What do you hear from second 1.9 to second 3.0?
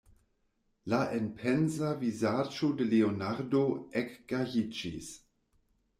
vizaĝo de